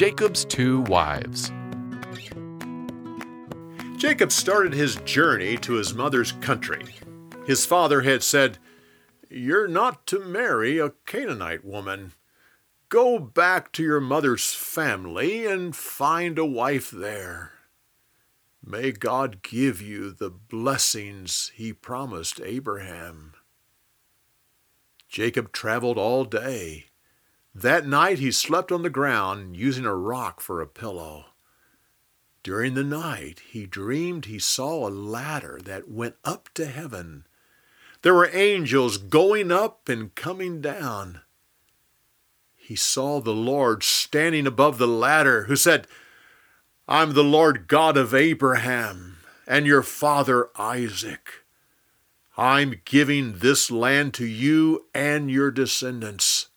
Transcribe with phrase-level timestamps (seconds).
[0.00, 1.52] Jacob's Two Wives.
[3.98, 6.86] Jacob started his journey to his mother's country.
[7.44, 8.56] His father had said,
[9.28, 12.14] You're not to marry a Canaanite woman.
[12.88, 17.52] Go back to your mother's family and find a wife there.
[18.64, 23.34] May God give you the blessings he promised Abraham.
[25.10, 26.86] Jacob traveled all day.
[27.54, 31.26] That night he slept on the ground using a rock for a pillow.
[32.42, 37.26] During the night he dreamed he saw a ladder that went up to heaven.
[38.02, 41.20] There were angels going up and coming down.
[42.56, 45.88] He saw the Lord standing above the ladder, who said,
[46.86, 51.44] I'm the Lord God of Abraham and your father Isaac.
[52.36, 56.49] I'm giving this land to you and your descendants.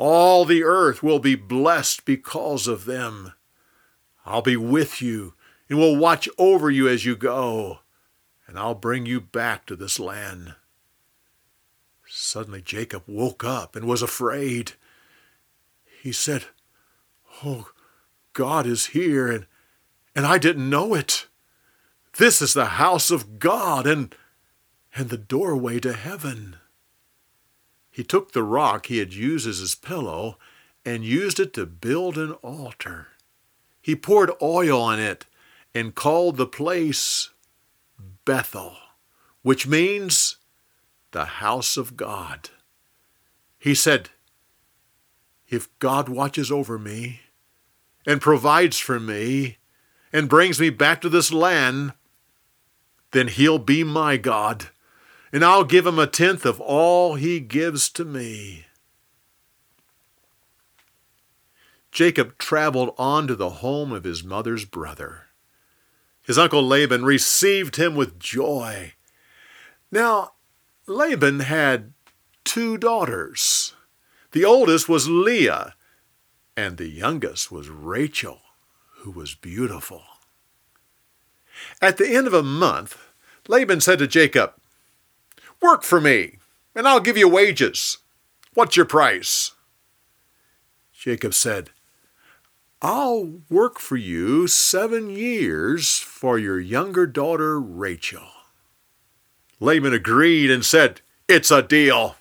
[0.00, 3.32] All the earth will be blessed because of them.
[4.24, 5.34] I'll be with you
[5.68, 7.80] and will watch over you as you go,
[8.46, 10.54] and I'll bring you back to this land.
[12.06, 14.74] Suddenly Jacob woke up and was afraid.
[16.00, 16.44] He said,
[17.44, 17.70] Oh,
[18.34, 19.46] God is here, and
[20.14, 21.26] and I didn't know it.
[22.18, 24.14] This is the house of God and,
[24.94, 26.54] and the doorway to heaven.
[27.98, 30.38] He took the rock he had used as his pillow
[30.84, 33.08] and used it to build an altar.
[33.82, 35.26] He poured oil on it
[35.74, 37.30] and called the place
[38.24, 38.76] Bethel,
[39.42, 40.36] which means
[41.10, 42.50] the house of God.
[43.58, 44.10] He said,
[45.48, 47.22] If God watches over me
[48.06, 49.56] and provides for me
[50.12, 51.94] and brings me back to this land,
[53.10, 54.68] then he'll be my God,
[55.32, 58.66] and I'll give him a tenth of all he gives to me.
[61.90, 65.26] Jacob traveled on to the home of his mother's brother.
[66.22, 68.92] His uncle Laban received him with joy.
[69.90, 70.32] Now,
[70.86, 71.92] Laban had
[72.44, 73.74] two daughters.
[74.32, 75.74] The oldest was Leah,
[76.56, 78.42] and the youngest was Rachel
[78.98, 80.02] who was beautiful.
[81.80, 82.98] At the end of a month,
[83.48, 84.52] Laban said to Jacob,
[85.60, 86.38] Work for me,
[86.74, 87.98] and I'll give you wages.
[88.54, 89.52] What's your price?
[90.92, 91.70] Jacob said,
[92.80, 98.28] I'll work for you seven years for your younger daughter Rachel.
[99.60, 102.16] Laban agreed and said, It's a deal.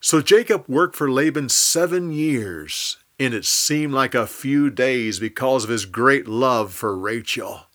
[0.00, 5.64] So Jacob worked for Laban seven years and it seemed like a few days because
[5.64, 7.66] of his great love for Rachel.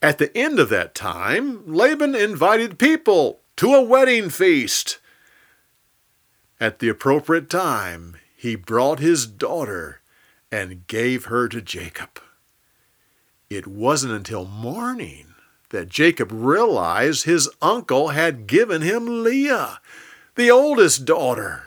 [0.00, 4.98] At the end of that time, Laban invited people to a wedding feast.
[6.60, 10.00] At the appropriate time, he brought his daughter
[10.52, 12.20] and gave her to Jacob.
[13.50, 15.34] It wasn't until morning
[15.70, 19.80] that Jacob realized his uncle had given him Leah,
[20.36, 21.64] the oldest daughter.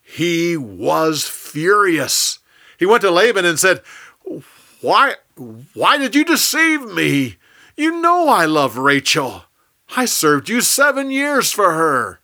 [0.00, 2.38] He was furious.
[2.78, 3.82] He went to Laban and said,
[4.80, 5.14] Why,
[5.74, 7.36] why did you deceive me?
[7.78, 9.44] You know I love Rachel.
[9.96, 12.20] I served you seven years for her.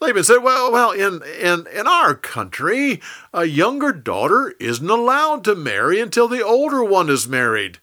[0.00, 3.00] Laban said, Well, well, in, in, in our country,
[3.34, 7.80] a younger daughter isn't allowed to marry until the older one is married.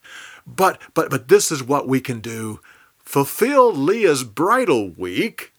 [0.48, 2.60] But but but this is what we can do.
[3.00, 5.54] Fulfill Leah's bridal week,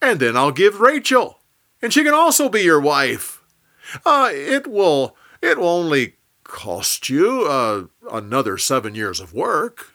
[0.00, 1.40] and then I'll give Rachel
[1.84, 3.44] and she can also be your wife.
[4.06, 9.93] Uh, it will it will only cost you uh, another seven years of work.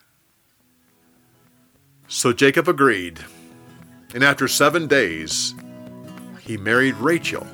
[2.12, 3.20] So Jacob agreed,
[4.14, 5.54] and after seven days,
[6.40, 7.46] he married Rachel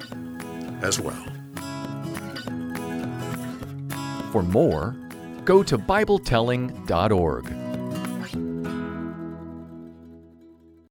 [0.80, 1.26] as well.
[4.32, 4.96] For more,
[5.44, 7.55] go to BibleTelling.org.